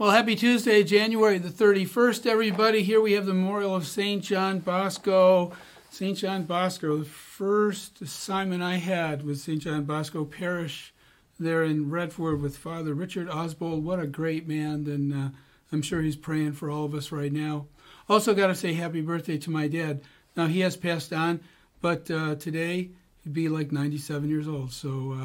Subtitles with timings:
[0.00, 2.84] Well, happy Tuesday, January the 31st, everybody.
[2.84, 4.22] Here we have the memorial of St.
[4.22, 5.50] John Bosco.
[5.90, 6.16] St.
[6.16, 9.60] John Bosco, the first assignment I had was St.
[9.60, 10.94] John Bosco Parish
[11.40, 13.84] there in Redford with Father Richard Osbold.
[13.84, 15.28] What a great man, and uh,
[15.72, 17.66] I'm sure he's praying for all of us right now.
[18.08, 20.00] Also, got to say happy birthday to my dad.
[20.36, 21.40] Now, he has passed on,
[21.80, 22.90] but uh, today
[23.24, 25.16] he'd be like 97 years old, so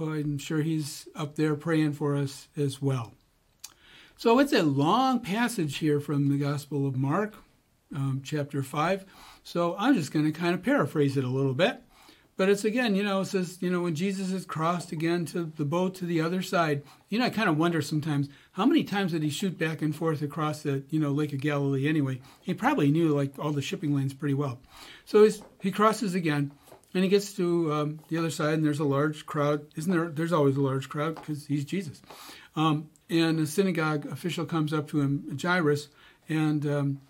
[0.00, 3.12] uh, I'm sure he's up there praying for us as well.
[4.18, 7.36] So it's a long passage here from the Gospel of Mark,
[7.94, 9.04] um, chapter 5.
[9.44, 11.80] So I'm just going to kind of paraphrase it a little bit.
[12.36, 15.44] But it's again, you know, it says, you know, when Jesus has crossed again to
[15.44, 18.82] the boat to the other side, you know, I kind of wonder sometimes how many
[18.82, 22.20] times did he shoot back and forth across the, you know, Lake of Galilee anyway?
[22.40, 24.58] He probably knew like all the shipping lanes pretty well.
[25.04, 25.28] So
[25.62, 26.50] he crosses again
[26.92, 29.64] and he gets to um, the other side and there's a large crowd.
[29.76, 30.08] Isn't there?
[30.08, 32.02] There's always a large crowd because he's Jesus.
[32.56, 35.88] Um, and a synagogue official comes up to him, Jairus,
[36.28, 37.00] and um,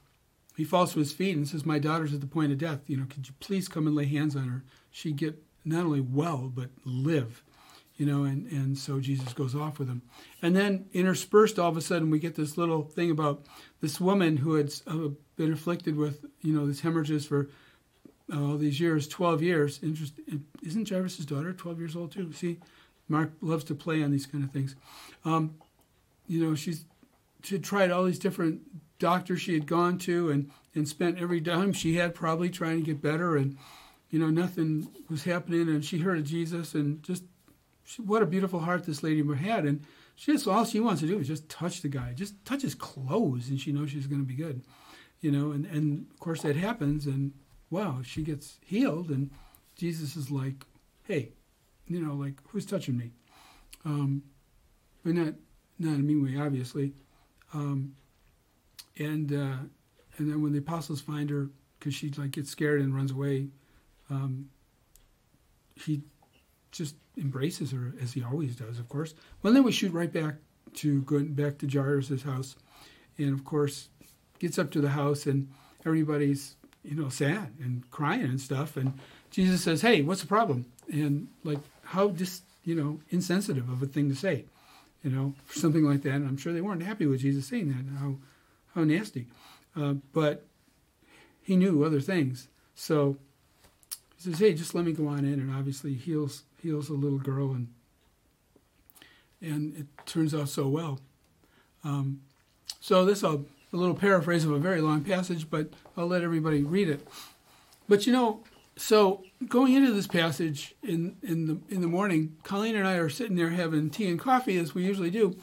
[0.56, 2.80] he falls to his feet and says, "My daughter's at the point of death.
[2.86, 4.64] You know, could you please come and lay hands on her?
[4.90, 7.42] She get not only well but live."
[7.96, 10.02] You know, and, and so Jesus goes off with him.
[10.40, 13.44] And then interspersed, all of a sudden, we get this little thing about
[13.80, 17.50] this woman who had uh, been afflicted with, you know, these hemorrhages for
[18.32, 19.80] uh, all these years, 12 years.
[19.82, 20.12] Interest,
[20.64, 22.32] isn't Jairus' daughter 12 years old too?
[22.32, 22.58] See,
[23.08, 24.76] Mark loves to play on these kind of things.
[25.24, 25.54] Um,
[26.28, 26.84] you know, she's
[27.42, 28.60] she had tried all these different
[28.98, 32.86] doctors she had gone to and, and spent every dime she had probably trying to
[32.86, 33.56] get better and
[34.10, 37.22] you know nothing was happening and she heard of jesus and just
[37.84, 39.64] she, what a beautiful heart this lady had.
[39.64, 39.84] And
[40.16, 42.74] she just all she wants to do is just touch the guy just touch his
[42.74, 44.62] clothes and she knows she's going to be good
[45.20, 47.32] you know and, and of course that happens and
[47.70, 49.30] wow she gets healed and
[49.76, 50.64] jesus is like
[51.04, 51.30] hey
[51.88, 53.12] you know like who's touching me?
[53.84, 54.22] Um,
[55.04, 55.34] but not
[55.78, 56.92] not in a mean way, obviously.
[57.54, 57.94] Um,
[58.98, 59.56] and uh,
[60.18, 61.48] and then when the apostles find her,
[61.78, 63.48] because she like gets scared and runs away,
[64.10, 64.50] um,
[65.74, 66.02] he
[66.72, 69.14] just embraces her as he always does, of course.
[69.42, 70.34] Well, then we shoot right back
[70.74, 72.56] to going back to Jairus' house,
[73.16, 73.88] and of course,
[74.38, 75.48] gets up to the house and
[75.86, 78.98] everybody's you know sad and crying and stuff, and
[79.30, 83.86] Jesus says, "Hey, what's the problem?" And like how just you know insensitive of a
[83.86, 84.44] thing to say
[85.02, 86.14] you know, something like that.
[86.14, 87.98] And I'm sure they weren't happy with Jesus saying that.
[87.98, 88.16] How,
[88.74, 89.26] how nasty.
[89.76, 90.44] Uh, but
[91.42, 92.48] he knew other things.
[92.74, 93.16] So
[94.16, 97.18] he says, "Hey, just let me go on in." And obviously heals heals a little
[97.18, 97.68] girl, and
[99.40, 101.00] and it turns out so well.
[101.84, 102.20] Um,
[102.80, 103.40] so this a,
[103.72, 107.06] a little paraphrase of a very long passage, but I'll let everybody read it.
[107.88, 108.40] But you know,
[108.78, 113.08] so going into this passage in, in the in the morning, Colleen and I are
[113.08, 115.36] sitting there having tea and coffee as we usually do,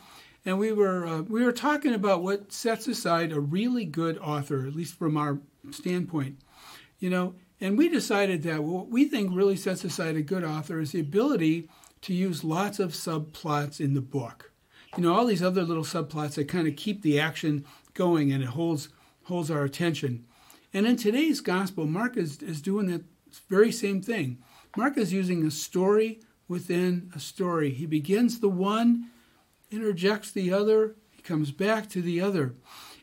[0.46, 4.66] and we were uh, we were talking about what sets aside a really good author,
[4.66, 5.40] at least from our
[5.72, 6.40] standpoint,
[7.00, 7.35] you know.
[7.62, 11.00] And we decided that what we think really sets aside a good author is the
[11.00, 11.69] ability
[12.01, 14.51] to use lots of subplots in the book.
[14.95, 18.44] You know, all these other little subplots that kind of keep the action going and
[18.44, 18.90] it holds
[19.24, 20.25] holds our attention.
[20.74, 23.03] And in today's gospel, Mark is, is doing that
[23.50, 24.40] very same thing.
[24.78, 27.72] Mark is using a story within a story.
[27.72, 29.09] He begins the one,
[29.72, 32.56] interjects the other, he comes back to the other.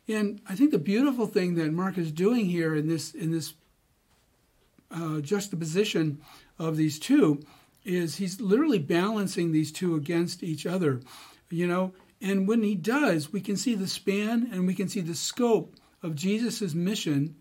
[0.09, 3.55] And I think the beautiful thing that Mark is doing here in this in this
[4.91, 6.21] uh, juxtaposition
[6.59, 7.41] of these two
[7.85, 11.01] is he's literally balancing these two against each other,
[11.51, 11.93] you know.
[12.21, 15.75] And when he does, we can see the span and we can see the scope
[16.03, 17.37] of Jesus' mission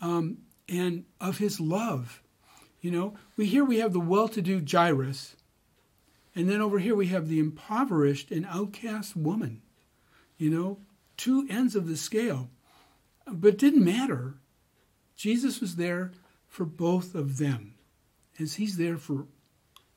[0.00, 2.22] um, and of his love
[2.86, 5.34] you know, we here we have the well-to-do Jairus,
[6.36, 9.60] and then over here we have the impoverished and outcast woman.
[10.38, 10.78] You know,
[11.16, 12.48] two ends of the scale.
[13.26, 14.34] But it didn't matter.
[15.16, 16.12] Jesus was there
[16.46, 17.74] for both of them,
[18.38, 19.26] as he's there for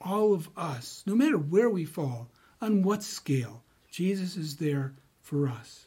[0.02, 3.62] all of us, no matter where we fall, on what scale.
[3.92, 5.86] Jesus is there for us.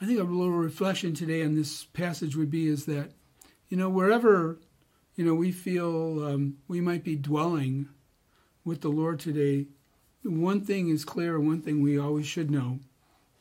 [0.00, 3.10] I think a little reflection today on this passage would be is that,
[3.68, 4.60] you know, wherever
[5.14, 7.88] you know, we feel um, we might be dwelling
[8.64, 9.66] with the Lord today.
[10.24, 12.78] One thing is clear, one thing we always should know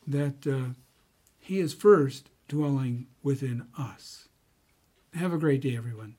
[0.07, 0.73] that uh,
[1.39, 4.27] He is first dwelling within us.
[5.13, 6.15] Have a great day, everyone.